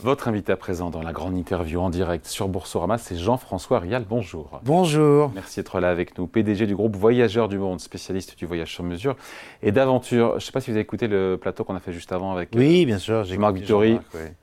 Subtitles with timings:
[0.00, 4.04] Votre invité à présent dans la grande interview en direct sur Boursorama, c'est Jean-François Rial.
[4.08, 4.60] Bonjour.
[4.62, 5.32] Bonjour.
[5.34, 6.28] Merci d'être là avec nous.
[6.28, 9.16] PDG du groupe Voyageurs du Monde, spécialiste du voyage sur mesure
[9.60, 10.30] et d'aventure.
[10.32, 12.32] Je ne sais pas si vous avez écouté le plateau qu'on a fait juste avant
[12.32, 13.98] avec oui, bien sûr, Marc Vittori.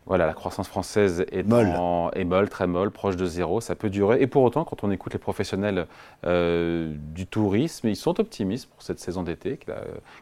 [0.05, 1.71] Voilà, la croissance française est molle.
[2.13, 3.61] est molle, très molle, proche de zéro.
[3.61, 4.21] Ça peut durer.
[4.21, 5.87] Et pour autant, quand on écoute les professionnels
[6.25, 9.71] euh, du tourisme, ils sont optimistes pour cette saison d'été qui,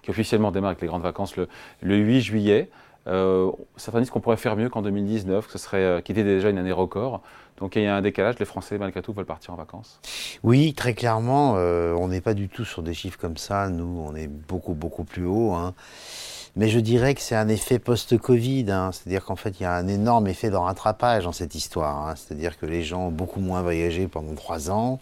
[0.03, 1.47] qui, officiellement démarre avec les grandes vacances le,
[1.81, 2.69] le 8 juillet.
[3.07, 6.23] Euh, certains disent qu'on pourrait faire mieux qu'en 2019, que ce serait, euh, qui était
[6.23, 7.21] déjà une année record.
[7.59, 9.99] Donc il y a un décalage, les Français malgré tout veulent partir en vacances.
[10.43, 14.03] Oui, très clairement, euh, on n'est pas du tout sur des chiffres comme ça, nous
[14.07, 15.51] on est beaucoup beaucoup plus haut.
[15.51, 15.73] Hein.
[16.55, 18.91] Mais je dirais que c'est un effet post-Covid, hein.
[18.91, 22.07] c'est-à-dire qu'en fait il y a un énorme effet de rattrapage dans cette histoire.
[22.07, 22.13] Hein.
[22.15, 24.99] C'est-à-dire que les gens ont beaucoup moins voyagé pendant trois ans.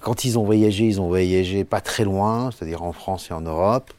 [0.00, 3.40] Quand ils ont voyagé, ils ont voyagé pas très loin, c'est-à-dire en France et en
[3.40, 3.92] Europe.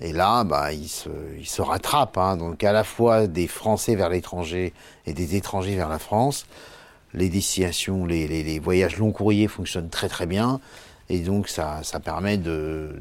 [0.00, 1.08] Et là, bah, il se,
[1.38, 2.18] il rattrape.
[2.18, 2.36] Hein.
[2.36, 4.72] Donc à la fois des Français vers l'étranger
[5.06, 6.46] et des étrangers vers la France.
[7.12, 10.60] Les destinations, les, les, les voyages long courriers fonctionnent très très bien.
[11.08, 12.96] Et donc ça, ça permet de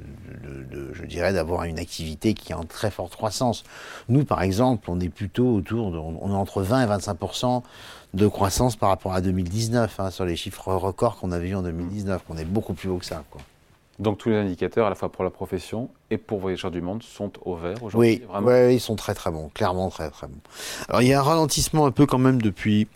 [0.93, 3.63] je dirais, d'avoir une activité qui est en très forte croissance.
[4.09, 7.63] Nous, par exemple, on est plutôt autour de, on est entre 20 et 25%
[8.13, 11.63] de croissance par rapport à 2019 hein, sur les chiffres records qu'on avait eu en
[11.63, 12.21] 2019.
[12.29, 13.23] On est beaucoup plus haut que ça.
[13.31, 13.41] Quoi.
[13.99, 17.03] Donc tous les indicateurs, à la fois pour la profession et pour Voyageurs du Monde,
[17.03, 18.69] sont au vert aujourd'hui Oui, vraiment.
[18.69, 20.39] ils sont très très bons, clairement très très bons.
[20.89, 22.87] Alors il y a un ralentissement un peu quand même depuis,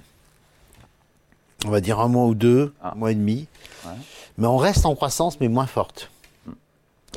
[1.66, 2.94] on va dire un mois ou deux, ah.
[2.94, 3.48] un mois et demi.
[4.40, 6.12] Mais on reste en croissance, mais moins forte.
[6.46, 6.52] Hmm.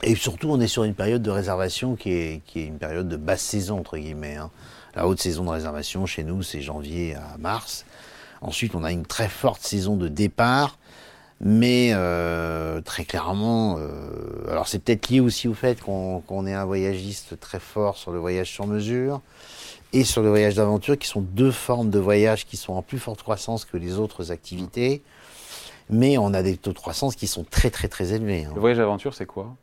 [0.03, 3.09] Et surtout, on est sur une période de réservation qui est, qui est une période
[3.09, 4.37] de basse saison, entre guillemets.
[4.37, 4.50] Hein.
[4.94, 7.84] La haute saison de réservation, chez nous, c'est janvier à mars.
[8.41, 10.78] Ensuite, on a une très forte saison de départ
[11.43, 16.53] mais euh, très clairement, euh, alors c'est peut-être lié aussi au fait qu'on qu est
[16.53, 19.23] un voyagiste très fort sur le voyage sur mesure
[19.95, 22.99] et sur le voyage d'aventure, qui sont deux formes de voyage qui sont en plus
[22.99, 25.03] forte croissance que les autres activités.
[25.89, 28.45] Mais on a des taux de croissance qui sont très très très élevés.
[28.45, 28.53] Hein.
[28.55, 29.56] Le voyage d'aventure, c'est quoi?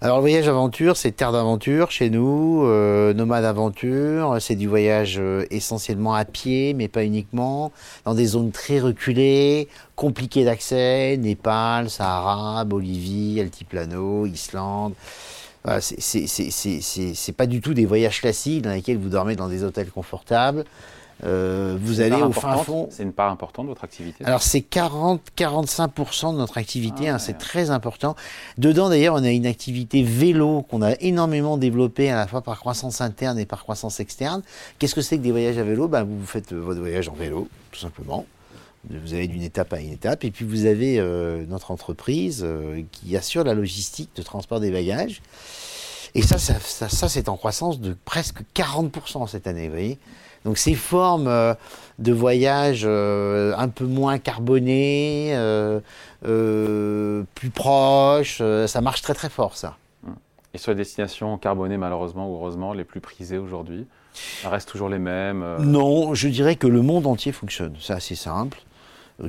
[0.00, 5.16] Alors le voyage aventure, c'est terre d'aventure chez nous, euh, nomade aventure, c'est du voyage
[5.18, 7.72] euh, essentiellement à pied, mais pas uniquement,
[8.04, 14.94] dans des zones très reculées, compliquées d'accès, Népal, Sahara, Bolivie, Altiplano, Islande.
[15.64, 19.90] Voilà, c'est pas du tout des voyages classiques dans lesquels vous dormez dans des hôtels
[19.90, 20.64] confortables.
[21.24, 22.88] Euh, vous allez au fin fond.
[22.90, 27.18] C'est une part importante de votre activité Alors c'est 40-45% de notre activité, ah, hein,
[27.18, 28.16] c'est très important.
[28.58, 32.58] Dedans d'ailleurs on a une activité vélo qu'on a énormément développée à la fois par
[32.58, 34.42] croissance interne et par croissance externe.
[34.78, 35.88] Qu'est-ce que c'est que des voyages à vélo?
[35.88, 38.26] Ben, Vous faites votre voyage en vélo, tout simplement.
[38.90, 40.24] Vous allez d'une étape à une étape.
[40.24, 44.72] Et puis vous avez euh, notre entreprise euh, qui assure la logistique de transport des
[44.72, 45.22] bagages.
[46.14, 49.98] Et ça, ça, ça, ça c'est en croissance de presque 40% cette année, vous voyez
[50.44, 51.54] donc ces formes euh,
[51.98, 55.80] de voyage euh, un peu moins carbonées, euh,
[57.34, 59.76] plus proches, ça marche très très fort ça.
[60.54, 64.90] Et sur les destinations carbonées, malheureusement ou heureusement, les plus prisées aujourd'hui, ça reste toujours
[64.90, 67.74] les mêmes Non, je dirais que le monde entier fonctionne.
[67.80, 68.58] C'est assez simple.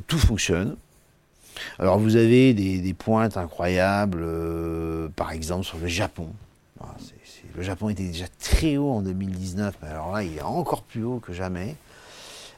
[0.06, 0.76] tout fonctionne.
[1.78, 4.26] Alors vous avez des, des pointes incroyables,
[5.16, 6.28] par exemple sur le Japon.
[6.80, 6.94] Ah,
[7.56, 11.04] le Japon était déjà très haut en 2019, mais alors là, il est encore plus
[11.04, 11.76] haut que jamais.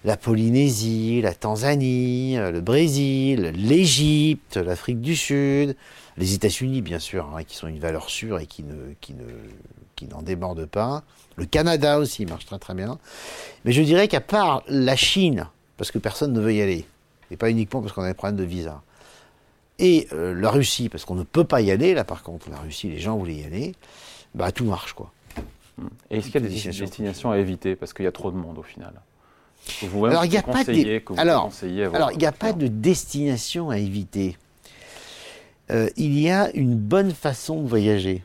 [0.04, 5.76] La Polynésie, la Tanzanie, le Brésil, l'Égypte, l'Afrique du Sud,
[6.16, 9.24] les États-Unis, bien sûr, hein, qui sont une valeur sûre et qui ne, qui ne,
[9.96, 11.02] qui n'en débordent pas.
[11.36, 12.98] Le Canada aussi marche très très bien.
[13.64, 16.86] Mais je dirais qu'à part la Chine, parce que personne ne veut y aller,
[17.30, 18.82] et pas uniquement parce qu'on a des problèmes de visa,
[19.78, 22.58] et euh, la Russie, parce qu'on ne peut pas y aller, là par contre, la
[22.58, 23.74] Russie, les gens voulaient y aller,
[24.36, 24.92] bah, tout marche.
[24.92, 25.12] quoi.
[26.10, 27.74] Et est-ce qu'il y a des destinations à éviter?
[27.74, 28.92] Parce qu'il y a trop de monde au final
[29.82, 31.18] alors, il n'y a pas de...
[31.18, 31.50] alors,
[31.94, 34.36] alors, il n'y a pas de destination à éviter.
[35.70, 38.22] Euh, il y a une bonne façon de voyager.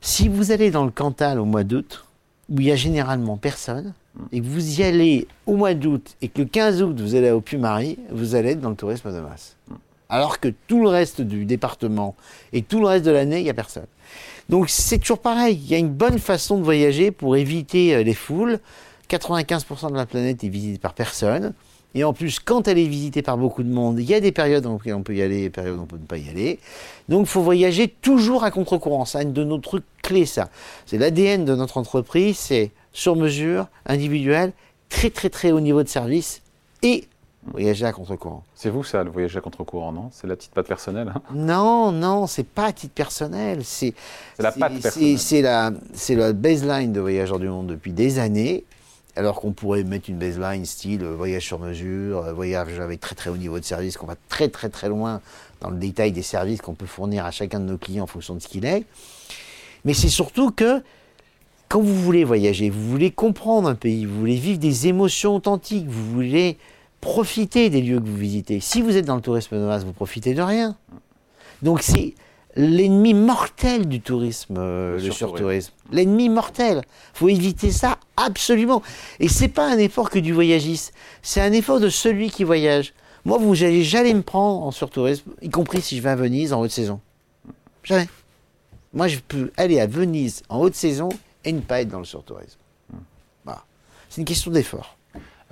[0.00, 2.04] Si vous allez dans le Cantal au mois d'août,
[2.48, 3.92] où il y a généralement personne,
[4.30, 7.30] et que vous y allez au mois d'août, et que le 15 août vous allez
[7.30, 9.56] au Puy-Marie, vous allez être dans le tourisme de masse.
[10.12, 12.14] Alors que tout le reste du département
[12.52, 13.86] et tout le reste de l'année, il n'y a personne.
[14.50, 18.02] Donc c'est toujours pareil, il y a une bonne façon de voyager pour éviter euh,
[18.02, 18.60] les foules.
[19.08, 21.54] 95% de la planète est visitée par personne.
[21.94, 24.32] Et en plus, quand elle est visitée par beaucoup de monde, il y a des
[24.32, 26.58] périodes où on peut y aller, des périodes où on peut ne pas y aller.
[27.08, 29.06] Donc il faut voyager toujours à contre-courant.
[29.06, 30.50] C'est un de nos trucs clés, ça.
[30.84, 34.52] C'est l'ADN de notre entreprise, c'est sur mesure, individuel,
[34.90, 36.42] très très très haut niveau de service
[36.82, 37.04] et
[37.50, 38.44] Voyager à contre-courant.
[38.54, 40.10] C'est vous ça, le voyager à contre-courant, non?
[40.12, 41.22] C'est la petite patte personnelle hein?
[41.34, 43.64] Non, non, c'est pas à titre personnel.
[43.64, 43.94] C'est
[44.38, 45.18] la patte personnelle.
[45.18, 45.72] C'est la,
[46.10, 48.64] la baseline de Voyageurs du Monde depuis des années.
[49.16, 53.14] alors qu'on pourrait mettre une baseline style euh, voyage sur mesure, euh, voyage avec très
[53.14, 55.20] très haut niveau de service, qu'on va très très très loin
[55.60, 58.34] dans le détail des services qu'on peut fournir à chacun de nos clients en fonction
[58.34, 58.84] de ce qu'il est.
[59.84, 60.82] Mais c'est surtout que
[61.68, 65.88] quand vous voulez voyager, vous voulez comprendre un pays, vous voulez vivre des émotions authentiques,
[65.88, 66.58] vous voulez
[67.02, 68.60] profiter des lieux que vous visitez.
[68.60, 70.76] Si vous êtes dans le tourisme de masse, vous profitez de rien.
[71.60, 72.14] Donc c'est
[72.54, 75.72] l'ennemi mortel du tourisme, euh, le, surtourisme.
[75.90, 76.82] L'ennemi mortel.
[77.12, 78.82] faut éviter ça absolument.
[79.18, 82.94] Et c'est pas un effort que du voyagiste, c'est un effort de celui qui voyage.
[83.24, 86.60] Moi, vous j'allais me prendre en surtourisme, y compris si je vais à Venise en
[86.60, 87.00] haute saison.
[87.82, 88.08] Jamais.
[88.94, 91.08] Moi, je peux aller à Venise en haute saison
[91.44, 92.58] et ne pas être dans le surtourisme.
[93.44, 93.64] Voilà.
[94.08, 94.96] C'est une question d'effort.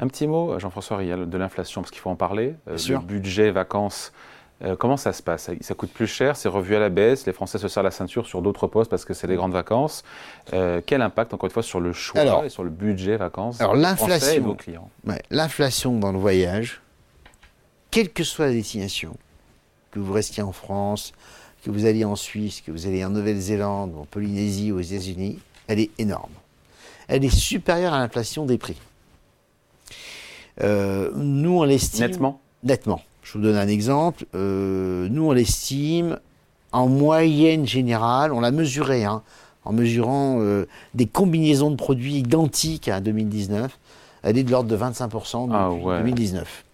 [0.00, 2.54] Un petit mot, Jean-François Rial, de l'inflation, parce qu'il faut en parler.
[2.68, 4.12] Euh, le budget vacances
[4.62, 5.50] euh, comment ça se passe?
[5.60, 8.26] Ça, coûte plus cher, c'est revu à la baisse, les Français se serrent la ceinture
[8.26, 10.02] sur d'autres postes parce que c'est les grandes vacances.
[10.52, 13.74] Euh, quel impact, encore une fois, sur le choix et sur le budget vacances alors,
[13.74, 14.90] l'inflation, vos clients?
[15.30, 16.82] L'inflation dans le voyage,
[17.90, 19.16] quelle que soit la destination,
[19.92, 21.12] que vous restiez en France,
[21.64, 25.38] que vous alliez en Suisse, que vous alliez en Nouvelle-Zélande, en Polynésie ou aux États-Unis,
[25.68, 26.32] elle est énorme.
[27.08, 28.76] Elle est supérieure à l'inflation des prix.
[30.62, 32.06] Euh, nous, on l'estime.
[32.06, 33.00] Nettement Nettement.
[33.22, 34.24] Je vous donne un exemple.
[34.34, 36.18] Euh, nous, on l'estime
[36.72, 39.22] en moyenne générale, on l'a mesuré, hein,
[39.64, 43.76] en mesurant euh, des combinaisons de produits identiques à 2019,
[44.22, 46.64] elle est de l'ordre de 25% depuis 2019.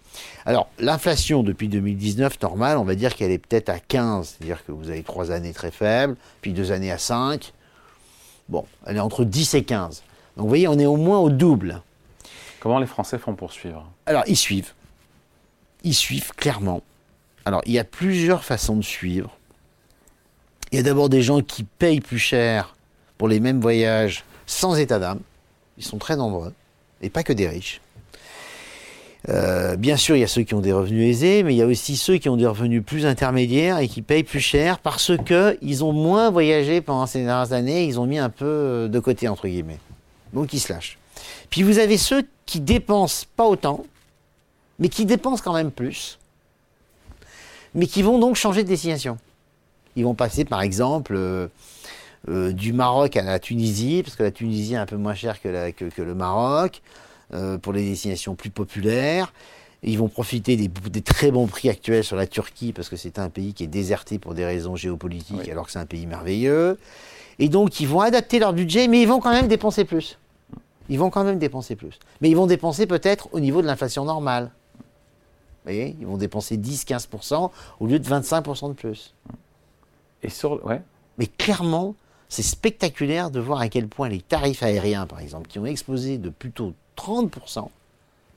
[0.45, 4.65] Ah Alors, l'inflation depuis 2019, normale, on va dire qu'elle est peut-être à 15, c'est-à-dire
[4.65, 7.53] que vous avez trois années très faibles, puis deux années à 5.
[8.49, 10.03] Bon, elle est entre 10 et 15.
[10.35, 11.81] Donc, vous voyez, on est au moins au double.
[12.59, 14.73] Comment les Français font pour suivre Alors, ils suivent
[15.83, 16.81] ils suivent clairement.
[17.45, 19.37] Alors, il y a plusieurs façons de suivre.
[20.71, 22.75] Il y a d'abord des gens qui payent plus cher
[23.17, 25.21] pour les mêmes voyages sans état d'âme.
[25.77, 26.53] Ils sont très nombreux,
[27.01, 27.79] et pas que des riches.
[29.29, 31.61] Euh, bien sûr, il y a ceux qui ont des revenus aisés, mais il y
[31.61, 35.11] a aussi ceux qui ont des revenus plus intermédiaires et qui payent plus cher parce
[35.25, 39.27] qu'ils ont moins voyagé pendant ces dernières années, ils ont mis un peu de côté,
[39.27, 39.79] entre guillemets.
[40.33, 40.97] Donc ils se lâchent.
[41.49, 43.85] Puis vous avez ceux qui dépensent pas autant,
[44.79, 46.17] mais qui dépensent quand même plus,
[47.75, 49.19] mais qui vont donc changer de destination.
[49.95, 51.47] Ils vont passer par exemple euh,
[52.29, 55.39] euh, du Maroc à la Tunisie, parce que la Tunisie est un peu moins chère
[55.41, 56.81] que, le Maroc,
[57.33, 59.33] euh, pour les destinations plus populaires.
[59.83, 63.29] Ils vont profiter des, très bons prix actuels sur la Turquie, parce que c'est un
[63.29, 66.79] pays qui est déserté pour des raisons géopolitiques, alors que c'est un pays merveilleux.
[67.39, 70.17] Et donc, ils vont adapter leur budget, mais ils vont quand même dépenser plus.
[70.89, 71.99] Ils vont quand même dépenser plus.
[72.21, 74.51] Mais ils vont dépenser peut-être au niveau de l'inflation normale
[75.67, 79.13] voyez, ils vont dépenser 10-15% au lieu de 25% de plus.
[80.23, 80.81] Et sur, ouais.
[81.17, 81.95] Mais clairement,
[82.29, 86.17] c'est spectaculaire de voir à quel point les tarifs aériens, par exemple, qui ont explosé
[86.17, 87.69] de plutôt 30%,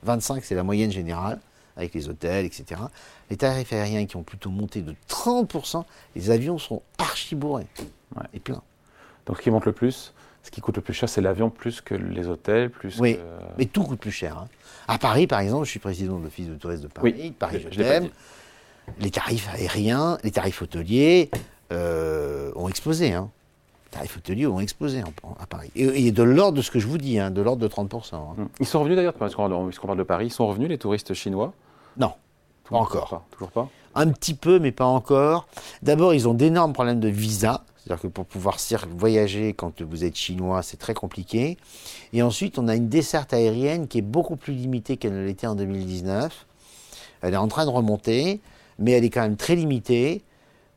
[0.06, 1.40] 25% c'est la moyenne générale,
[1.76, 2.80] avec les hôtels, etc.
[3.30, 5.84] Les tarifs aériens qui ont plutôt monté de 30%,
[6.16, 7.66] les avions sont archi bourrés
[8.34, 8.62] et pleins.
[9.26, 10.12] Donc ce qui monte le plus,
[10.42, 13.18] ce qui coûte le plus cher, c'est l'avion plus que les hôtels, plus oui,
[13.58, 14.38] mais tout coûte plus cher.
[14.38, 14.48] Hein.
[14.88, 17.14] À Paris, par exemple, je suis président de l'Office de tourisme de Paris.
[17.16, 18.08] Oui, Paris, je.
[18.98, 21.30] Les tarifs aériens, les tarifs hôteliers
[21.72, 23.12] euh, ont explosé.
[23.12, 23.30] Hein.
[23.86, 25.02] Les tarifs hôteliers ont explosé
[25.38, 25.70] à Paris.
[25.76, 28.14] Et, de l'ordre de ce que je vous dis, hein, de l'ordre de 30%.
[28.14, 28.18] Hein.
[28.36, 28.48] Hum.
[28.58, 31.52] Ils sont revenus d'ailleurs, parce qu'on parle de Paris, ils sont revenus les touristes chinois?
[31.96, 32.14] Non,
[32.68, 33.24] pas encore.
[33.30, 35.46] toujours pas Un petit peu, mais pas encore.
[35.82, 37.64] D'abord, ils ont d'énormes problèmes de visa.
[37.82, 38.58] C'est-à-dire que pour pouvoir
[38.90, 41.56] voyager quand vous êtes chinois, c'est très compliqué.
[42.12, 45.46] Et ensuite, on a une desserte aérienne qui est beaucoup plus limitée qu'elle ne l'était
[45.46, 46.46] en 2019.
[47.22, 48.40] Elle est en train de remonter,
[48.78, 50.22] mais elle est quand même très limitée.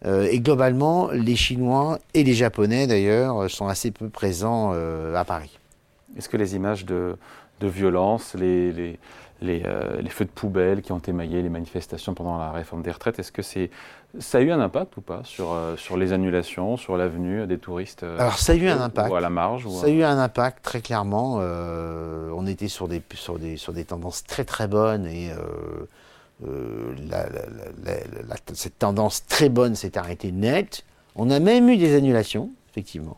[0.06, 5.26] Euh, et globalement, les Chinois et les Japonais, d'ailleurs, sont assez peu présents euh, à
[5.26, 5.58] Paris.
[6.18, 7.18] Est-ce que les images de,
[7.62, 9.00] violence, les,
[9.42, 13.20] euh, les, feux de poubelle qui ont émaillé les manifestations pendant la réforme des retraites,
[13.20, 13.70] est-ce que c'est,
[14.20, 17.58] ça a eu un impact ou pas sur, euh, sur les annulations, sur l'avenue des
[17.58, 19.12] touristes euh, Alors ça a eu un impact.
[19.12, 21.36] Ou à la marge Ça a eu un impact très clairement.
[21.36, 25.32] on était sur des, sur, des, sur des tendances très très bonnes et
[28.54, 30.84] cette tendance très bonne s'est arrêtée net.
[31.16, 33.18] On a même eu des annulations, effectivement.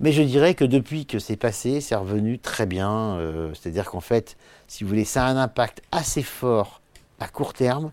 [0.00, 3.18] Mais je dirais que depuis que c'est passé, c'est revenu très bien.
[3.54, 4.36] C'est-à-dire qu'en fait,
[4.66, 6.80] si vous voulez, ça a un impact assez fort
[7.20, 7.92] à court terme,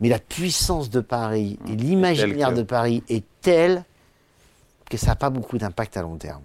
[0.00, 3.84] mais la puissance de Paris et l'imaginaire de Paris est telle
[4.90, 6.42] que ça n'a pas beaucoup d'impact à long terme.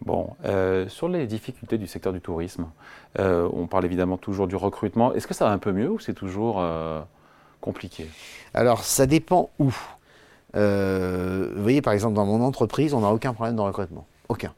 [0.00, 2.70] Bon, euh, sur les difficultés du secteur du tourisme,
[3.18, 5.12] euh, on parle évidemment toujours du recrutement.
[5.12, 7.02] Est-ce que ça va un peu mieux ou c'est toujours euh,
[7.60, 8.08] compliqué?
[8.54, 9.74] Alors, ça dépend où.
[10.54, 14.06] Vous voyez, par exemple, dans mon entreprise, on n'a aucun problème de recrutement.
[14.28, 14.52] Aucun.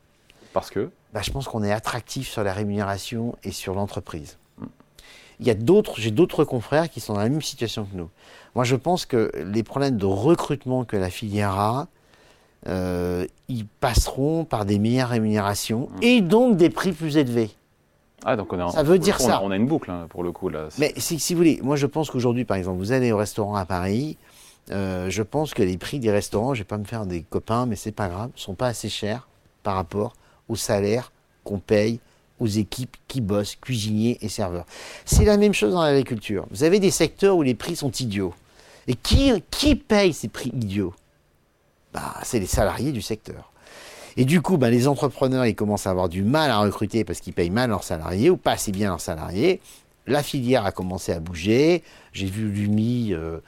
[0.52, 4.38] Parce que bah, Je pense qu'on est attractif sur la rémunération et sur l'entreprise.
[5.40, 8.08] Il y a d'autres, j'ai d'autres confrères qui sont dans la même situation que nous.
[8.54, 11.88] Moi, je pense que les problèmes de recrutement que la filière a,
[12.68, 16.02] euh, ils passeront par des meilleures rémunérations hmm.
[16.02, 17.50] et donc des prix plus élevés.
[18.24, 19.40] Ah, donc on ça veut dire ça.
[19.42, 20.68] On a, une boucle hein, pour le coup là.
[20.78, 23.56] Mais si, si, vous voulez, moi je pense qu'aujourd'hui, par exemple, vous allez au restaurant
[23.56, 24.16] à Paris,
[24.70, 27.66] euh, je pense que les prix des restaurants, je vais pas me faire des copains,
[27.66, 29.28] mais c'est pas grave, sont pas assez chers
[29.62, 30.14] par rapport
[30.48, 31.12] au salaire
[31.44, 32.00] qu'on paye
[32.38, 34.66] aux équipes qui bossent, cuisiniers et serveurs.
[35.04, 36.46] C'est la même chose dans l'agriculture.
[36.50, 38.34] Vous avez des secteurs où les prix sont idiots.
[38.88, 40.94] Et qui, qui paye ces prix idiots?
[41.92, 43.52] Bah, C'est les salariés du secteur.
[44.16, 47.20] Et du coup, bah, les entrepreneurs, ils commencent à avoir du mal à recruter parce
[47.20, 49.60] qu'ils payent mal leurs salariés ou pas assez bien leurs salariés.
[50.06, 51.82] La filière a commencé à bouger.
[52.12, 53.38] J'ai vu l'UMI euh,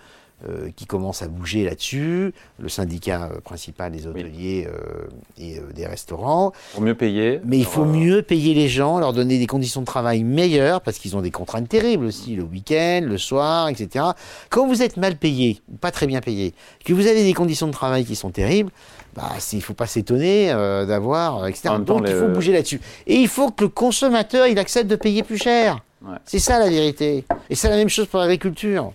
[0.49, 5.07] euh, qui commence à bouger là-dessus, le syndicat euh, principal des hôteliers euh,
[5.39, 6.53] et des restaurants.
[6.75, 7.41] Pour mieux payer.
[7.45, 10.99] Mais il faut mieux payer les gens, leur donner des conditions de travail meilleures, parce
[10.99, 14.05] qu'ils ont des contraintes terribles aussi, le week-end, le soir, etc.
[14.51, 16.53] Quand vous êtes mal payé, ou pas très bien payé,
[16.85, 18.71] que vous avez des conditions de travail qui sont terribles,
[19.15, 20.49] bah, il ne faut pas s'étonner
[20.87, 21.77] d'avoir, etc.
[21.79, 22.81] Donc il faut bouger là-dessus.
[23.07, 25.81] Et il faut que le consommateur, il accepte de payer plus cher.
[26.27, 27.25] C'est ça la vérité.
[27.49, 28.93] Et c'est la même chose pour l'agriculture.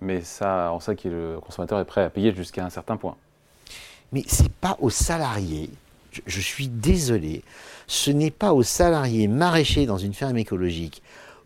[0.00, 3.16] Mais ça, on sait que le consommateur est prêt à payer jusqu'à un certain point.
[4.12, 5.70] Mais ce n'est pas aux salariés,
[6.26, 7.42] je, suis désolé,
[7.86, 11.02] ce n'est pas aux salariés maraîchers dans une ferme écologique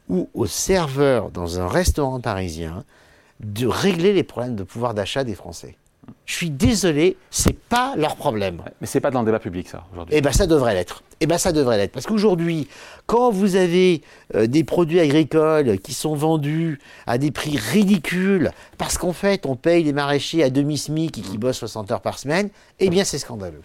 [0.09, 2.85] ou aux serveurs dans un restaurant parisien
[3.41, 5.77] de régler les problèmes de pouvoir d'achat des Français.
[6.27, 8.63] Je suis désolé, c'est pas leur problème.
[8.81, 10.15] Mais c'est pas dans le débat public, ça, aujourd'hui.
[10.17, 11.03] Eh bien, ça devrait l'être.
[11.21, 11.93] Eh bien, ça devrait l'être.
[11.93, 12.69] Parce qu'aujourd'hui,
[13.07, 14.03] quand vous avez
[14.35, 19.57] euh, des produits agricoles qui sont vendus à des prix ridicules, parce qu'en fait, on
[19.57, 22.49] paye les maraîchers à demi-smic et qui bossent 60 heures par semaine,
[22.81, 23.63] eh bien, c'est scandaleux.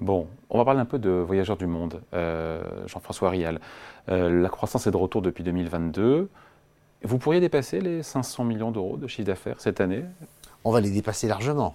[0.00, 3.60] Bon, on va parler un peu de Voyageurs du Monde, euh, Jean-François Rial.
[4.08, 6.30] Euh, la croissance est de retour depuis 2022.
[7.02, 10.04] Vous pourriez dépasser les 500 millions d'euros de chiffre d'affaires cette année?
[10.64, 11.74] On va les dépasser largement.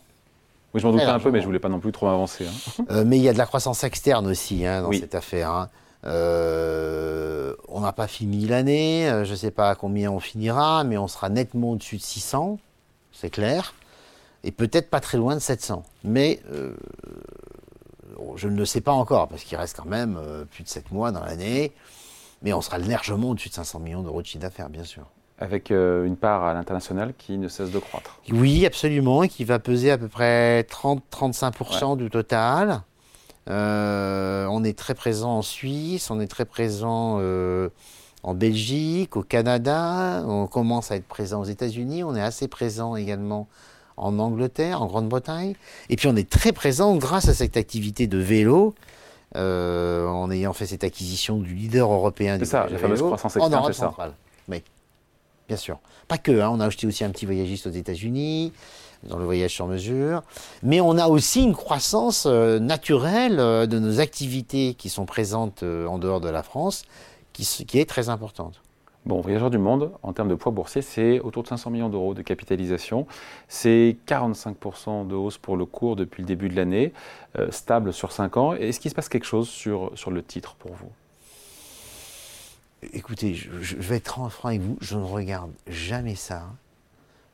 [0.73, 2.45] Oui, je m'en doutais un peu, mais je voulais pas non plus trop avancer.
[2.45, 2.83] Hein.
[2.91, 5.49] Euh, mais il y a de la croissance externe aussi hein, dans cette affaire.
[5.49, 5.69] Hein.
[6.05, 10.83] Euh, on n'a pas fini l'année, euh, je ne sais pas à combien on finira,
[10.83, 12.59] mais on sera nettement au-dessus de 600,
[13.13, 13.73] c'est clair,
[14.43, 15.83] et peut-être pas très loin de 700.
[16.03, 16.41] Mais
[18.35, 20.19] je ne le sais pas encore, parce qu'il reste quand même
[20.51, 21.71] plus de 7 mois dans l'année,
[22.43, 25.05] mais on sera largement au-dessus de 500 millions d'euros de chiffre d'affaires, bien sûr
[25.39, 28.19] avec euh, une part à l'international qui ne cesse de croître.
[28.31, 32.81] Oui, absolument, et qui va peser à peu près 30-35% du total.
[33.49, 37.69] Euh, on est très présent en Suisse, on est très présent euh,
[38.23, 42.95] en Belgique, au Canada, on commence à être présent aux États-Unis, on est assez présent
[42.95, 43.47] également
[43.97, 45.53] en Angleterre, en Grande-Bretagne,
[45.89, 48.73] et puis on est très présent grâce à cette activité de vélo.
[49.35, 53.73] en ayant fait cette acquisition du leader européen du ça, la fameuse croissance externe, c'est
[53.73, 53.93] ça.
[54.47, 54.63] Oui
[55.47, 55.79] bien sûr.
[56.07, 58.51] Pas que, hein, on a acheté aussi un petit voyagiste aux États-Unis,
[59.03, 60.23] dans le voyage sur mesure,
[60.63, 65.63] mais on a aussi une croissance euh, naturelle euh, de nos activités qui sont présentes
[65.63, 66.83] euh, en dehors de la France,
[67.33, 68.61] qui, qui, est très importante.
[69.05, 72.15] Bon, Voyageurs du Monde, en termes de poids boursier, c'est autour de 500 millions d'euros
[72.15, 73.05] de capitalisation.
[73.47, 76.91] C'est 45% de hausse pour le cours depuis le début de l'année,
[77.51, 78.53] stable sur 5 ans.
[78.53, 80.89] Est-ce qu'il se passe quelque chose sur, sur le titre pour vous?
[82.93, 86.43] Écoutez, je, vais être franc avec vous, je ne regarde jamais ça.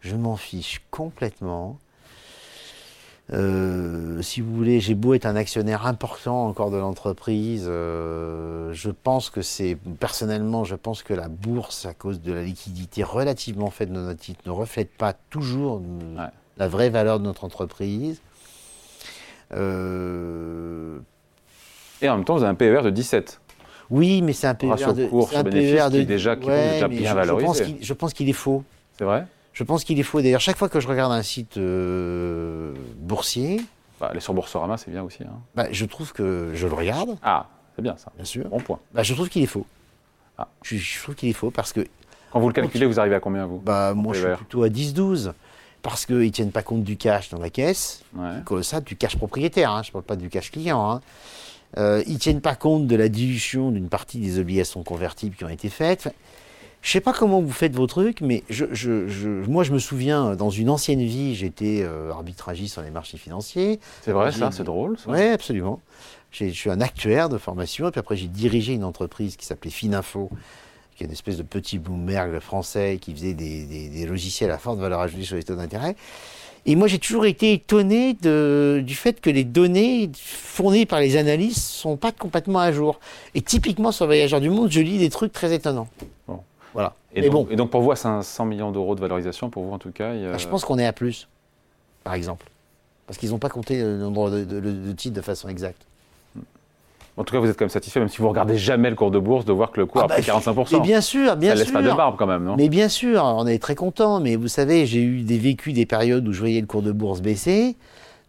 [0.01, 1.79] Je m'en fiche complètement.
[3.34, 8.89] Euh, si vous voulez, j'ai beau être un actionnaire important encore de l'entreprise, euh, je
[8.89, 13.70] pense que c'est, personnellement, je pense que la bourse, à cause de la liquidité relativement
[13.70, 15.81] faible de notre titre, ne reflète pas toujours
[16.58, 18.22] la vraie valeur de notre entreprise.
[19.53, 21.00] Euh,
[22.01, 23.39] Et en même temps, vous avez un PER de 17.
[23.91, 27.77] Oui, mais c'est un PER de, un PER de déjà qui est déjà bien valorisé.
[27.81, 28.63] Je pense qu'il est faux.
[28.98, 30.21] C'est vrai Je pense qu'il est faux.
[30.21, 33.62] D'ailleurs, chaque fois que je regarde un site euh, boursier,
[34.00, 35.24] bah, les sur Boursorama, c'est bien aussi.
[35.24, 35.39] Hein.
[35.55, 37.17] Bah, je trouve que je le regarde.
[37.21, 38.12] Ah, c'est bien ça.
[38.15, 38.48] Bien sûr.
[38.48, 38.79] Bon point.
[38.93, 39.65] Bah, je trouve qu'il est faux.
[40.38, 40.48] Ah.
[40.63, 41.86] Je, trouve qu'il est faux parce que.
[42.31, 44.69] Quand vous le calculez, vous arrivez à combien vous Bah moi, je suis plutôt à
[44.69, 45.33] 10-12
[45.81, 48.63] parce qu'ils ne tiennent pas compte du cash dans la caisse, ouais.
[48.63, 50.91] ça, du cash propriétaire, hein, je ne parle pas du cash client.
[50.91, 51.01] Hein.
[51.77, 55.45] Euh, ils ne tiennent pas compte de la dilution d'une partie des obligations convertibles qui
[55.45, 56.09] ont été faites.
[56.81, 58.43] je ne sais pas comment vous faites vos trucs, mais
[59.47, 63.79] moi je me souviens, dans une ancienne vie, j'étais euh, arbitragiste sur les marchés financiers.
[64.01, 65.79] C'est vrai ça, c'est drôle Oui, absolument.
[66.31, 69.71] Je suis un actuaire de formation, et puis après j'ai dirigé une entreprise qui s'appelait
[69.71, 70.29] Fininfo,
[70.95, 74.79] qui est une espèce de petit Bloomberg français qui faisait des, des logiciels à forte
[74.79, 75.95] valeur ajoutée sur les taux d'intérêt.
[76.65, 81.17] Et moi, j'ai toujours été étonné de, du fait que les données fournies par les
[81.17, 82.99] analystes sont pas complètement à jour.
[83.33, 85.87] Et typiquement sur Voyageurs du Monde, je lis des trucs très étonnants.
[86.73, 86.93] Voilà.
[87.13, 87.47] Et, donc, bon.
[87.49, 90.37] et donc, pour vous, 500 millions d'euros de valorisation, pour vous en tout cas bah,
[90.37, 91.27] Je pense qu'on est à plus,
[92.03, 92.47] par exemple.
[93.07, 95.85] Parce qu'ils n'ont pas compté le nombre de titres de façon exacte.
[97.17, 99.11] En tout cas, vous êtes quand même satisfait, même si vous regardez jamais le cours
[99.11, 100.55] de bourse, de voir que le cours ah a pris 45%.
[100.55, 101.57] Bah, mais bien sûr, bien sûr.
[101.57, 102.55] Ça laisse pas de barbe quand même, non?
[102.55, 104.19] Mais bien sûr, on est très content.
[104.21, 106.91] Mais vous savez, j'ai eu des vécus des périodes où je voyais le cours de
[106.91, 107.75] bourse baisser,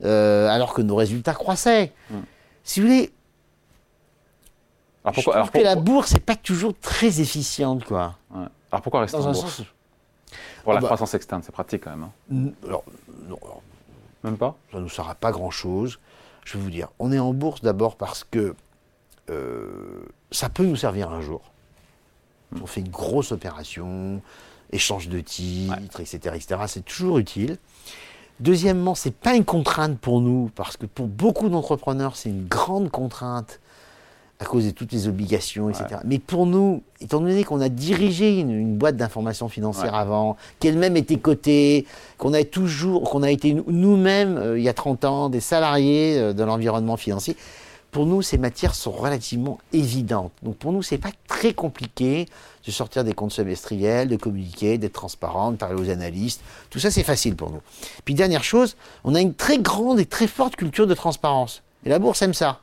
[0.04, 1.92] euh, alors que nos résultats croissaient.
[2.10, 2.16] Hmm.
[2.64, 3.10] Si vous voulez,
[5.04, 8.16] alors pourquoi, je trouve que la bourse n'est pas toujours très efficiente, quoi.
[8.70, 9.56] Alors pourquoi rester Dans en un bourse?
[9.56, 9.66] sens...
[10.62, 12.04] Pour la ah bah croissance externe, c'est pratique quand même.
[12.04, 12.52] Hein.
[12.66, 12.84] Alors,
[13.28, 13.36] non,
[14.22, 14.54] même pas?
[14.70, 15.98] Ça ne nous sert à pas grand-chose.
[16.44, 18.54] Je vais vous dire, on est en bourse d'abord parce que
[19.30, 21.42] euh, ça peut nous servir un jour.
[22.60, 24.20] On fait une grosse opération,
[24.72, 26.60] échange de titres, etc., etc.
[26.66, 27.58] C'est toujours utile.
[28.40, 32.90] Deuxièmement, c'est pas une contrainte pour nous, parce que pour beaucoup d'entrepreneurs, c'est une grande
[32.90, 33.60] contrainte
[34.42, 36.00] à cause de toutes les obligations, etc.
[36.04, 41.18] Mais pour nous, étant donné qu'on a dirigé une, boîte d'information financière avant, qu'elle-même était
[41.18, 41.86] cotée,
[42.18, 46.18] qu'on a toujours, qu'on a été nous-mêmes, euh, il y a 30 ans, des salariés
[46.18, 47.36] euh, de l'environnement financier,
[47.92, 50.32] pour nous, ces matières sont relativement évidentes.
[50.42, 52.26] Donc pour nous, ce n'est pas très compliqué
[52.66, 56.40] de sortir des comptes semestriels, de communiquer, d'être transparent, de parler aux analystes.
[56.70, 57.60] Tout ça, c'est facile pour nous.
[58.06, 61.62] Puis dernière chose, on a une très grande et très forte culture de transparence.
[61.84, 62.60] Et la bourse aime ça.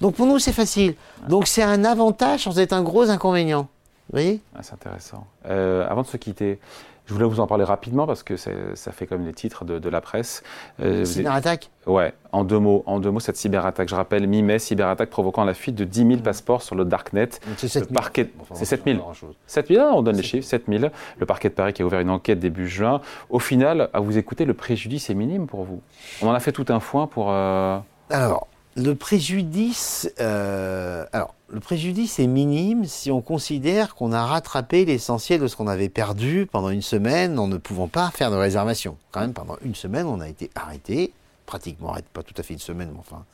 [0.00, 0.96] Donc pour nous, c'est facile.
[1.28, 3.62] Donc c'est un avantage sans être un gros inconvénient.
[4.08, 4.40] Vous voyez?
[4.56, 5.24] Ah, C'est intéressant.
[5.48, 6.58] Euh, avant de se quitter,
[7.06, 10.00] je voulais vous en parler rapidement parce que ça fait comme les titres de, la
[10.00, 10.42] presse.
[10.80, 13.88] Euh, cyberattaque Ouais, en deux mots, en deux mots, cette cyberattaque.
[13.88, 16.16] Je rappelle, mi-mai, cyberattaque provoquant la fuite de 10 000 mmh.
[16.18, 17.28] passeports sur le darknet.
[17.56, 17.94] C'est 7 000.
[17.94, 18.30] Parquet...
[18.54, 19.12] c'est 7 000.
[19.46, 20.86] 7 000, on donne les chiffres, 7 000.
[21.18, 23.00] Le parquet de Paris qui a ouvert une enquête début juin.
[23.30, 25.80] Au final, à vous écouter, le préjudice est minime pour vous.
[26.22, 27.30] On en a fait tout un foin pour.
[27.30, 27.78] Euh,
[28.10, 31.06] Alors, le préjudice, euh,
[31.48, 35.88] le préjudice est minime si on considère qu'on a rattrapé l'essentiel de ce qu'on avait
[35.88, 38.98] perdu pendant une semaine en ne pouvant pas faire de réservation.
[39.12, 41.12] Quand même, pendant une semaine, on a été arrêté,
[41.46, 43.24] pratiquement pas tout à fait une semaine, mais enfin,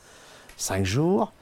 [0.57, 1.33] cinq jours.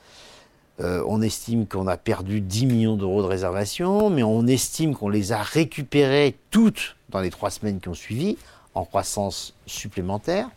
[0.81, 5.11] Euh, on estime qu'on a perdu 10 millions d'euros de réservation, mais on estime qu'on
[5.11, 8.39] les a récupérées toutes dans les trois semaines qui ont suivi,
[8.75, 10.49] en croissance supplémentaire.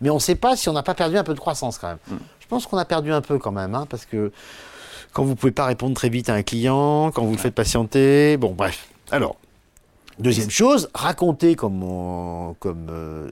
[0.00, 1.88] Mais on ne sait pas si on n'a pas perdu un peu de croissance quand
[1.88, 1.98] même.
[2.08, 2.16] Mm.
[2.52, 4.30] Je pense qu'on a perdu un peu quand même, hein, parce que
[5.14, 7.54] quand vous ne pouvez pas répondre très vite à un client, quand vous le faites
[7.54, 8.88] patienter, bon bref.
[9.10, 9.36] Alors,
[10.18, 11.80] Deuxième chose, raconter comme,
[12.60, 13.30] comme euh,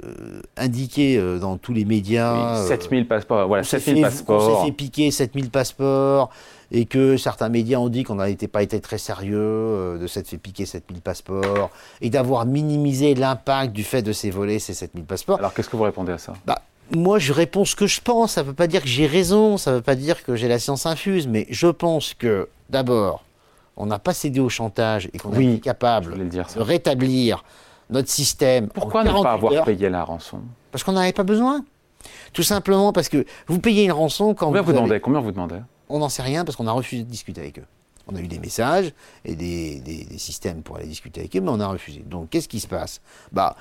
[0.56, 2.62] indiqué euh, dans tous les médias.
[2.62, 4.42] Oui, 7000 passeports, voilà, 7000 passeports.
[4.42, 6.30] On s'est fait piquer 7000 passeports
[6.72, 10.28] et que certains médias ont dit qu'on n'avait pas été très sérieux euh, de s'être
[10.28, 15.04] fait piquer 7000 passeports et d'avoir minimisé l'impact du fait de ces volets, ces 7000
[15.04, 15.38] passeports.
[15.38, 16.33] Alors qu'est-ce que vous répondez à ça?
[16.46, 16.62] Bah,
[16.94, 18.33] moi, je réponds ce que je pense.
[18.33, 20.48] Ça ne veut pas dire que j'ai raison, ça ne veut pas dire que j'ai
[20.48, 23.24] la science infuse, mais je pense que, d'abord,
[23.76, 27.44] on n'a pas cédé au chantage et qu'on est capable de rétablir
[27.88, 28.68] notre système.
[28.68, 30.40] Pourquoi ne pas avoir payé la rançon?
[30.70, 31.64] Parce qu'on n'en avait pas besoin.
[32.33, 35.00] Tout simplement parce que vous payez une rançon quand Combien vous, demandez?
[35.00, 35.61] Combien vous demandez?
[35.88, 37.66] On n'en sait rien parce qu'on a refusé de discuter avec eux.
[38.07, 38.92] On a eu des messages
[39.24, 42.00] et des, des, systèmes pour aller discuter avec eux, mais on a refusé.
[42.00, 43.00] Donc, qu'est-ce qui se passe?
[43.33, 43.57] Bah,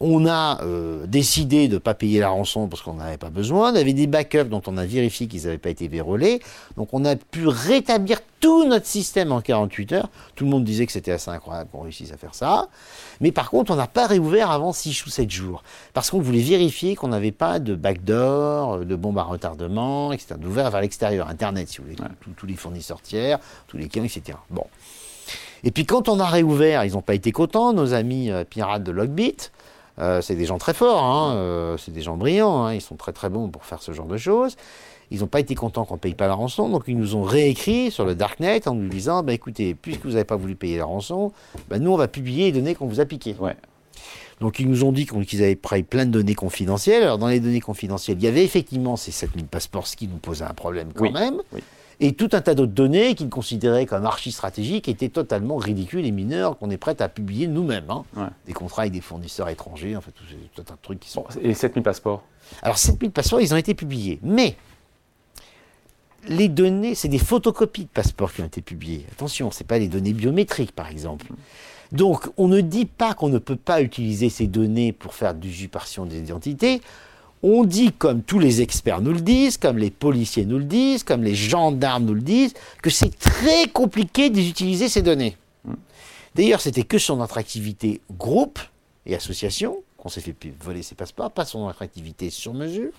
[0.00, 3.72] on a euh, décidé de ne pas payer la rançon parce qu'on n'avait pas besoin.
[3.72, 6.40] On avait des backups dont on a vérifié qu'ils n'avaient pas été vérolés.
[6.76, 10.08] Donc on a pu rétablir tout notre système en 48 heures.
[10.34, 12.68] Tout le monde disait que c'était assez incroyable qu'on réussisse à faire ça.
[13.20, 15.62] Mais par contre, on n'a pas réouvert avant 6 ou 7 jours.
[15.92, 20.36] Parce qu'on voulait vérifier qu'on n'avait pas de backdoor, de bombes à retardement, etc.
[20.38, 21.96] D'ouvert vers l'extérieur, Internet, si vous voulez.
[22.36, 24.38] Tous les fournisseurs tiers, tous les clients, etc.
[24.50, 24.64] Bon.
[25.64, 28.84] Et puis quand on a réouvert, ils n'ont pas été contents, nos amis euh, pirates
[28.84, 29.50] de Logbit.
[29.98, 32.96] Euh, c'est des gens très forts, hein, euh, c'est des gens brillants, hein, ils sont
[32.96, 34.56] très très bons pour faire ce genre de choses.
[35.10, 37.22] Ils n'ont pas été contents qu'on ne paye pas la rançon, donc ils nous ont
[37.22, 40.78] réécrit sur le Darknet en nous disant bah, écoutez, puisque vous n'avez pas voulu payer
[40.78, 41.32] la rançon,
[41.68, 43.36] bah, nous on va publier les données qu'on vous a piquées.
[44.40, 47.04] Donc ils nous ont dit qu'ils avaient pris plein de données confidentielles.
[47.04, 50.18] Alors dans les données confidentielles, il y avait effectivement ces 7000 passeports, ce qui nous
[50.18, 51.40] posait un problème quand même.
[51.52, 51.62] Oui
[52.00, 56.58] et tout un tas d'autres données qu'ils considéraient comme archi-stratégiques étaient totalement ridicules et mineurs
[56.58, 57.90] qu'on est prêt à publier nous-mêmes.
[57.90, 58.30] Hein.
[58.46, 60.12] Des contrats avec des fournisseurs étrangers, en fait,
[60.54, 61.24] tout, un trucs qui sont...
[61.40, 62.22] et 7000 passeports?
[62.62, 64.18] Alors 7000 passeports, ils ont été publiés.
[64.22, 64.56] Mais
[66.28, 69.06] les données, c'est des photocopies de passeports qui ont été publiées.
[69.12, 71.26] Attention, ce n'est pas les données biométriques, par exemple.
[71.92, 76.04] Donc, on ne dit pas qu'on ne peut pas utiliser ces données pour faire d'usurpation
[76.04, 76.82] d'identité.
[77.42, 81.04] On dit, comme tous les experts nous le disent, comme les policiers nous le disent,
[81.04, 85.36] comme les gendarmes nous le disent, que c'est très compliqué d'utiliser ces données.
[86.34, 88.58] D'ailleurs, c'était que sur notre activité groupe
[89.06, 92.92] et association qu'on s'est fait voler ses passeports, pas son attractivité sur mesure.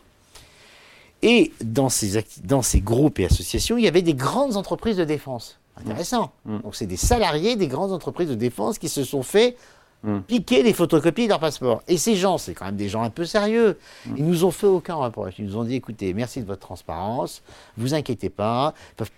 [1.22, 5.06] Et dans ces, dans ces groupes et associations, il y avait des grandes entreprises de
[5.06, 5.60] défense.
[5.80, 6.32] Intéressant.
[6.46, 6.60] Mm.
[6.60, 9.56] Donc c'est des salariés des grandes entreprises de défense qui se sont fait
[10.04, 10.20] mm.
[10.22, 11.82] piquer les photocopies de leur passeport.
[11.88, 13.78] Et ces gens, c'est quand même des gens un peu sérieux.
[14.06, 14.14] Mm.
[14.18, 15.28] Ils nous ont fait aucun rapport.
[15.38, 17.42] Ils nous ont dit, écoutez, merci de votre transparence,
[17.78, 18.74] vous inquiétez pas.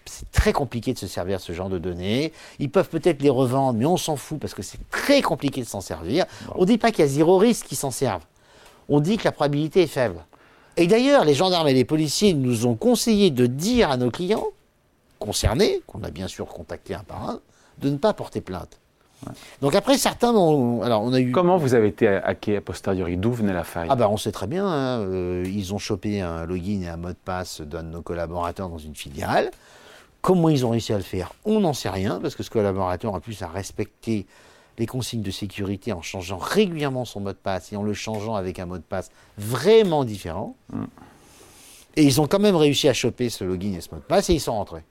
[0.06, 2.34] C'est très compliqué de se servir de ce genre de données.
[2.60, 5.68] Ils peuvent peut-être les revendre, mais on s'en fout parce que c'est très compliqué de
[5.68, 6.26] s'en servir.
[6.56, 8.26] On ne dit pas qu'il y a zéro risque qu'ils s'en servent.
[8.88, 10.26] On dit que la probabilité est faible.
[10.78, 14.48] Et d'ailleurs, les gendarmes et les policiers nous ont conseillé de dire à nos clients
[15.20, 17.42] concernés, qu'on a bien sûr contacté un par un,
[17.80, 18.80] de ne pas porter plainte.
[19.62, 21.32] Donc après, certains ont, alors on a eu.
[21.32, 23.18] Comment vous avez été hacké a posteriori?
[23.18, 23.88] D'où venait la faille?
[23.90, 24.66] Ah ben on sait très bien.
[24.66, 28.02] Hein, euh, ils ont chopé un login et un mot de passe d'un de nos
[28.02, 29.52] collaborateurs dans une filiale.
[30.22, 31.34] Comment ils ont réussi à le faire?
[31.46, 34.26] On n'en sait rien parce que ce collaborateur a plus à respecter
[34.78, 38.36] les consignes de sécurité en changeant régulièrement son mot de passe et en le changeant
[38.36, 40.56] avec un mot de passe vraiment différent.
[40.72, 40.84] Mm.
[41.98, 44.30] Et ils ont quand même réussi à choper ce login et ce mot de passe
[44.30, 44.84] et ils sont rentrés.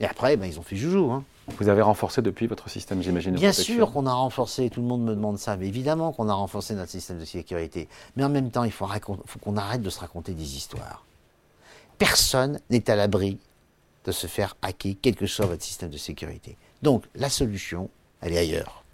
[0.00, 1.10] Et après, ben, ils ont fait joujou.
[1.10, 1.24] Hein.
[1.58, 5.02] Vous avez renforcé depuis votre système, j'imagine Bien sûr qu'on a renforcé, tout le monde
[5.02, 7.88] me demande ça, mais évidemment qu'on a renforcé notre système de sécurité.
[8.16, 8.86] Mais en même temps, il faut,
[9.26, 11.04] faut qu'on arrête de se raconter des histoires.
[11.98, 13.38] Personne n'est à l'abri
[14.04, 16.56] de se faire hacker, quel que soit votre système de sécurité.
[16.82, 18.84] Donc, la solution, elle est ailleurs.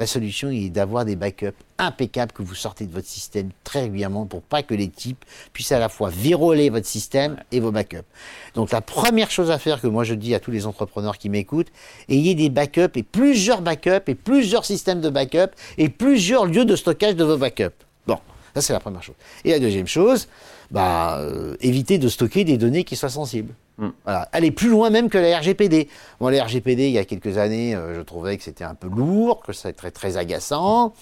[0.00, 4.24] La solution est d'avoir des backups impeccables que vous sortez de votre système très régulièrement
[4.24, 8.06] pour pas que les types puissent à la fois viroler votre système et vos backups.
[8.54, 11.28] Donc la première chose à faire que moi je dis à tous les entrepreneurs qui
[11.28, 11.70] m'écoutent,
[12.08, 16.76] ayez des backups et plusieurs backups et plusieurs systèmes de backup et plusieurs lieux de
[16.76, 17.84] stockage de vos backups.
[18.06, 18.16] Bon,
[18.54, 19.16] ça c'est la première chose.
[19.44, 20.28] Et la deuxième chose,
[20.70, 23.52] bah, euh, éviter de stocker des données qui soient sensibles.
[23.80, 23.88] Mm.
[24.04, 24.28] Voilà.
[24.32, 25.88] Aller plus loin même que la RGPD.
[26.20, 28.88] Moi, la RGPD, il y a quelques années, euh, je trouvais que c'était un peu
[28.88, 30.92] lourd, que c'était très, très agaçant.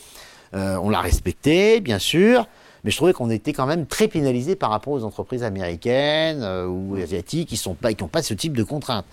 [0.54, 2.46] Euh, on l'a respecté, bien sûr,
[2.84, 6.96] mais je trouvais qu'on était quand même très pénalisé par rapport aux entreprises américaines ou
[6.96, 9.06] asiatiques qui n'ont pas, pas ce type de contraintes.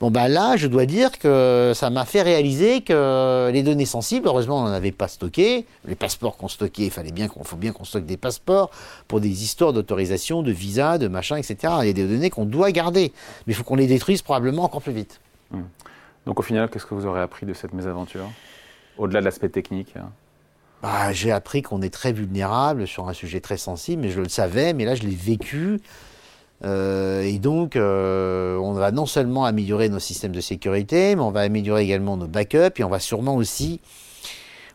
[0.00, 4.26] Bon, bah là, je dois dire que ça m'a fait réaliser que les données sensibles,
[4.26, 5.64] heureusement, on n'en avait pas stocké.
[5.86, 8.70] Les passeports qu'on stockait, il fallait bien qu'on faut bien qu'on stocke des passeports
[9.06, 11.74] pour des histoires d'autorisation, de visa, de machin, etc.
[11.82, 13.12] Il y a des données qu'on doit garder,
[13.46, 15.20] mais il faut qu'on les détruise probablement encore plus vite.
[15.52, 15.68] Hum.
[16.26, 18.28] Donc au final, qu'est-ce que vous aurez appris de cette mésaventure?
[18.98, 20.10] Au-delà de l'aspect technique hein
[20.82, 24.28] bah, J'ai appris qu'on est très vulnérable sur un sujet très sensible, mais je le
[24.28, 25.80] savais, mais là je l'ai vécu.
[26.64, 31.30] Euh, et donc, euh, on va non seulement améliorer nos systèmes de sécurité, mais on
[31.30, 33.80] va améliorer également nos backups, et on va sûrement aussi,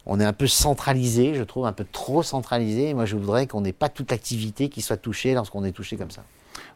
[0.05, 2.89] on est un peu centralisé, je trouve un peu trop centralisé.
[2.89, 5.95] Et moi, je voudrais qu'on n'ait pas toute activité qui soit touchée lorsqu'on est touché
[5.95, 6.23] comme ça.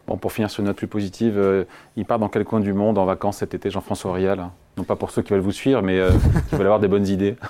[0.07, 1.65] Bon, pour finir sur une note plus positive, euh,
[1.95, 4.95] il part dans quel coin du monde en vacances cet été, Jean-François Rial Non pas
[4.95, 5.99] pour ceux qui veulent vous suivre, mais
[6.49, 7.35] qui veulent avoir des bonnes idées.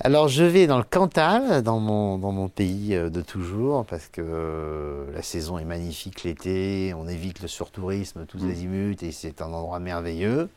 [0.00, 4.08] Alors je vais dans le Cantal, dans mon, dans mon pays euh, de toujours, parce
[4.08, 8.62] que euh, la saison est magnifique l'été, on évite le surtourisme, tous les mm.
[8.62, 10.50] immutes, et c'est un endroit merveilleux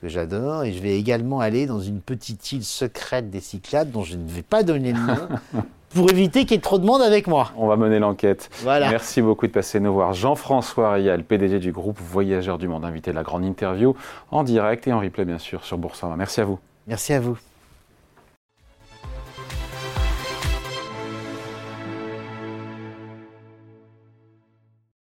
[0.00, 0.64] que j'adore.
[0.64, 4.26] Et je vais également aller dans une petite île secrète des Cyclades, dont je ne
[4.26, 5.28] vais pas donner le nom,
[5.94, 7.52] pour éviter qu'il y ait trop de monde avec moi.
[7.58, 8.48] On va mener l'enquête.
[8.62, 8.88] Voilà.
[8.88, 10.14] Merci beaucoup de passer nous voir.
[10.14, 13.94] Jean-François Rial, PDG du groupe Voyageurs du Monde, invité à la grande interview
[14.30, 16.16] en direct et en replay bien sûr sur Boursorama.
[16.16, 16.58] Merci à vous.
[16.86, 17.36] Merci à vous.